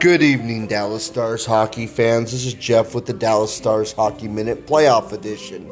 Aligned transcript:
Good 0.00 0.22
evening, 0.22 0.66
Dallas 0.66 1.06
Stars 1.06 1.46
hockey 1.46 1.86
fans. 1.86 2.30
This 2.30 2.44
is 2.44 2.52
Jeff 2.52 2.94
with 2.94 3.06
the 3.06 3.14
Dallas 3.14 3.52
Stars 3.52 3.92
Hockey 3.92 4.28
Minute 4.28 4.66
Playoff 4.66 5.12
Edition. 5.12 5.70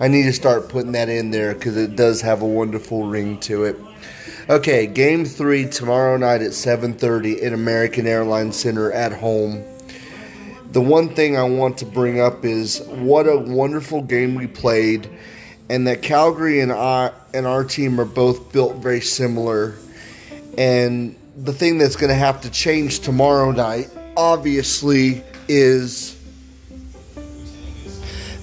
I 0.00 0.08
need 0.08 0.22
to 0.22 0.32
start 0.32 0.70
putting 0.70 0.92
that 0.92 1.10
in 1.10 1.30
there 1.30 1.52
because 1.52 1.76
it 1.76 1.94
does 1.94 2.22
have 2.22 2.40
a 2.40 2.46
wonderful 2.46 3.06
ring 3.06 3.38
to 3.40 3.64
it. 3.64 3.76
Okay, 4.48 4.86
Game 4.86 5.26
Three 5.26 5.66
tomorrow 5.68 6.16
night 6.16 6.40
at 6.40 6.52
7:30 6.52 7.44
at 7.44 7.52
American 7.52 8.06
Airlines 8.06 8.56
Center 8.56 8.90
at 8.92 9.12
home. 9.12 9.62
The 10.72 10.80
one 10.80 11.10
thing 11.10 11.36
I 11.36 11.42
want 11.42 11.76
to 11.78 11.84
bring 11.84 12.18
up 12.18 12.46
is 12.46 12.80
what 12.88 13.28
a 13.28 13.36
wonderful 13.36 14.00
game 14.00 14.36
we 14.36 14.46
played, 14.46 15.06
and 15.68 15.86
that 15.86 16.00
Calgary 16.00 16.60
and 16.60 16.72
I 16.72 17.10
and 17.34 17.46
our 17.46 17.62
team 17.62 18.00
are 18.00 18.06
both 18.06 18.52
built 18.52 18.76
very 18.76 19.02
similar, 19.02 19.74
and 20.56 21.14
the 21.36 21.52
thing 21.52 21.76
that's 21.78 21.96
going 21.96 22.08
to 22.08 22.14
have 22.14 22.40
to 22.42 22.50
change 22.50 23.00
tomorrow 23.00 23.50
night, 23.50 23.90
obviously, 24.16 25.22
is 25.48 26.16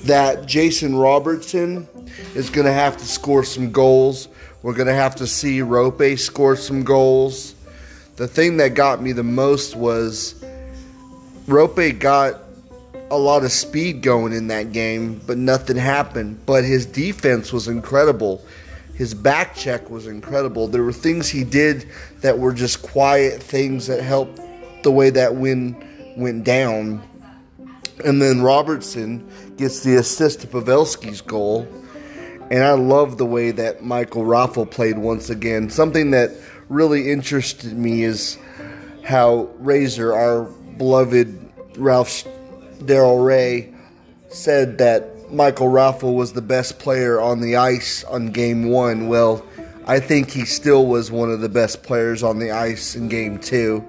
that 0.04 0.46
Jason 0.46 0.96
Robertson 0.96 1.88
is 2.36 2.50
going 2.50 2.68
to 2.68 2.74
have 2.74 2.98
to 2.98 3.06
score 3.06 3.44
some 3.44 3.72
goals. 3.72 4.28
We're 4.62 4.76
going 4.76 4.88
to 4.88 4.94
have 4.94 5.16
to 5.18 5.28
see 5.28 5.60
Roope 5.60 6.20
score 6.20 6.56
some 6.56 6.84
goals. 6.84 7.56
The 8.16 8.28
thing 8.28 8.58
that 8.58 8.76
got 8.76 9.02
me 9.02 9.12
the 9.12 9.24
most 9.24 9.76
was 9.76 10.36
Roope 11.48 11.98
got 12.00 12.42
a 13.10 13.18
lot 13.18 13.44
of 13.44 13.52
speed 13.52 14.04
going 14.04 14.34
in 14.34 14.48
that 14.48 14.72
game, 14.72 15.20
but 15.26 15.38
nothing 15.38 15.78
happened. 15.78 16.46
But 16.46 16.64
his 16.64 16.86
defense 16.86 17.52
was 17.52 17.68
incredible. 17.68 18.44
His 18.94 19.14
back 19.14 19.56
check 19.56 19.90
was 19.90 20.08
incredible. 20.08 20.68
There 20.68 20.84
were 20.84 20.94
things 20.94 21.28
he 21.28 21.44
did 21.44 21.90
that 22.22 22.38
were 22.38 22.54
just 22.54 22.84
quiet 22.84 23.42
things 23.42 23.88
that 23.88 24.02
helped 24.04 24.40
the 24.84 24.92
way 24.92 25.10
that 25.10 25.36
win 25.36 25.76
went 26.16 26.44
down. 26.44 27.02
And 28.06 28.22
then 28.22 28.42
Robertson 28.42 29.28
gets 29.58 29.82
the 29.82 29.96
assist 29.96 30.42
to 30.42 30.48
Pavelski's 30.48 31.22
goal. 31.22 31.68
And 32.52 32.64
I 32.64 32.74
love 32.74 33.18
the 33.18 33.26
way 33.26 33.52
that 33.52 33.84
Michael 33.84 34.24
Raffl 34.24 34.70
played 34.70 34.98
once 34.98 35.30
again. 35.30 35.70
Something 35.70 36.12
that 36.12 36.32
really 36.70 37.12
interested 37.12 37.74
me 37.74 38.04
is 38.04 38.38
how 39.04 39.50
Razor, 39.58 40.14
our 40.14 40.44
beloved 40.78 41.52
Ralph 41.78 42.26
Daryl 42.80 43.20
Reaugh, 43.24 43.74
said 44.30 44.78
that 44.78 45.13
Michael 45.30 45.68
Raffl 45.68 46.16
was 46.16 46.34
the 46.34 46.42
best 46.42 46.80
player 46.80 47.20
on 47.20 47.42
the 47.42 47.56
ice 47.56 48.04
on 48.04 48.28
game 48.28 48.70
one. 48.70 49.08
Well, 49.08 49.46
I 49.86 50.00
think 50.00 50.32
he 50.32 50.46
still 50.46 50.86
was 50.86 51.12
one 51.12 51.32
of 51.32 51.42
the 51.42 51.50
best 51.50 51.84
players 51.84 52.24
on 52.24 52.40
the 52.40 52.52
ice 52.52 52.96
in 52.96 53.10
game 53.10 53.40
two. 53.40 53.84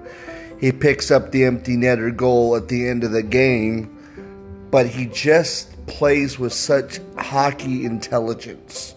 He 0.59 0.71
picks 0.71 1.11
up 1.11 1.31
the 1.31 1.43
empty 1.45 1.77
netter 1.77 2.15
goal 2.15 2.55
at 2.55 2.67
the 2.67 2.87
end 2.87 3.03
of 3.03 3.11
the 3.11 3.23
game, 3.23 3.91
but 4.71 4.87
he 4.87 5.05
just 5.05 5.71
plays 5.87 6.39
with 6.39 6.53
such 6.53 6.99
hockey 7.17 7.85
intelligence. 7.85 8.95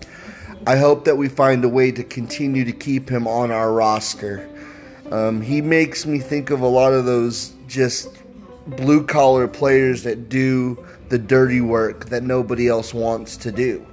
I 0.67 0.77
hope 0.77 1.05
that 1.05 1.17
we 1.17 1.29
find 1.29 1.65
a 1.65 1.69
way 1.69 1.93
to 1.93 2.03
continue 2.03 2.65
to 2.65 2.73
keep 2.73 3.09
him 3.09 3.27
on 3.27 3.51
our 3.51 3.73
roster. 3.73 4.49
Um, 5.11 5.41
he 5.41 5.61
makes 5.61 6.05
me 6.05 6.19
think 6.19 6.51
of 6.51 6.61
a 6.61 6.67
lot 6.67 6.93
of 6.93 7.05
those 7.05 7.53
just 7.67 8.09
blue 8.67 9.07
collar 9.07 9.49
players 9.49 10.03
that 10.03 10.29
do 10.29 10.85
the 11.09 11.19
dirty 11.19 11.61
work 11.61 12.07
that 12.07 12.23
nobody 12.23 12.69
else 12.69 12.93
wants 12.93 13.37
to 13.39 13.53
do. 13.53 13.87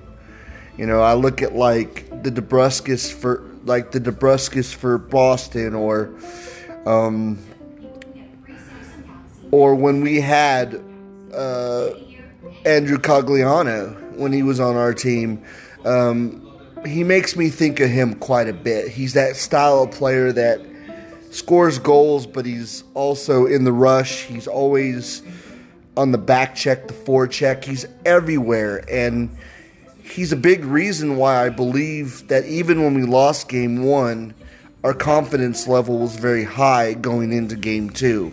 You 0.78 0.86
know, 0.86 1.02
I 1.02 1.14
look 1.14 1.42
at 1.42 1.56
like 1.56 2.10
the 2.24 2.32
DeBruskis 2.32 3.12
for 3.14 3.44
like 3.64 3.92
the 3.92 4.00
DeBruskis 4.00 4.74
for 4.74 4.98
Boston, 4.98 5.74
or 5.74 6.14
um, 6.86 7.40
or 9.52 9.76
when 9.76 10.02
we 10.02 10.20
had 10.20 10.84
uh, 11.34 11.90
Andrew 12.66 12.98
Cogliano 12.98 14.18
when 14.18 14.34
he 14.34 14.44
was 14.44 14.60
on 14.60 14.76
our 14.76 14.94
team. 14.94 15.44
Um, 15.86 16.42
he 16.86 17.04
makes 17.04 17.36
me 17.36 17.50
think 17.50 17.80
of 17.80 17.90
him 17.90 18.16
quite 18.16 18.48
a 18.48 18.54
bit. 18.54 18.90
He's 18.90 19.14
that 19.14 19.36
style 19.36 19.84
of 19.84 19.92
player 19.92 20.32
that 20.32 20.62
scores 21.32 21.80
goals, 21.80 22.28
but 22.28 22.46
he's 22.46 22.84
also 22.94 23.46
in 23.46 23.64
the 23.64 23.72
rush. 23.72 24.24
He's 24.24 24.48
always 24.48 25.24
on 25.98 26.12
the 26.12 26.18
back 26.18 26.56
check, 26.56 26.88
the 26.88 26.94
forecheck. 26.94 27.64
He's 27.64 27.86
everywhere. 28.06 28.84
And 28.90 29.36
he's 30.04 30.32
a 30.32 30.38
big 30.38 30.66
reason 30.66 31.18
why 31.18 31.46
I 31.46 31.50
believe 31.50 32.28
that 32.28 32.46
even 32.46 32.84
when 32.84 32.94
we 32.94 33.04
lost 33.04 33.50
game 33.50 33.84
one, 33.84 34.34
our 34.84 34.94
confidence 34.94 35.68
level 35.68 36.00
was 36.00 36.16
very 36.16 36.44
high 36.44 36.94
going 36.94 37.34
into 37.34 37.56
game 37.56 37.90
two. 37.90 38.32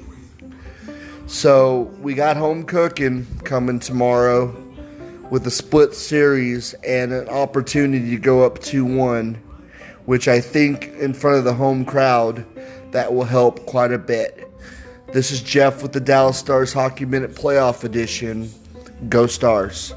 So 1.26 1.90
we 2.00 2.14
got 2.14 2.36
home 2.36 2.64
cooking 2.64 3.26
coming 3.44 3.78
tomorrow 3.78 4.54
with 5.30 5.46
a 5.46 5.50
split 5.50 5.94
series 5.94 6.74
and 6.86 7.10
an 7.10 7.26
opportunity 7.30 8.10
to 8.10 8.18
go 8.18 8.44
up 8.44 8.58
2 8.58 8.84
1, 8.84 9.34
which 10.04 10.28
I 10.28 10.42
think 10.42 10.88
in 10.88 11.14
front 11.14 11.38
of 11.38 11.44
the 11.44 11.54
home 11.54 11.86
crowd 11.86 12.44
that 12.92 13.14
will 13.14 13.24
help 13.24 13.64
quite 13.64 13.92
a 13.92 13.98
bit. 13.98 14.46
This 15.08 15.30
is 15.30 15.42
Jeff 15.42 15.82
with 15.82 15.92
the 15.92 16.00
Dallas 16.00 16.38
Stars 16.38 16.72
Hockey 16.72 17.04
Minute 17.04 17.34
Playoff 17.34 17.84
Edition. 17.84 18.50
Go 19.08 19.26
Stars. 19.26 19.94